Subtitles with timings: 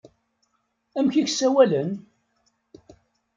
[0.97, 1.89] Amek i k-ssawalen?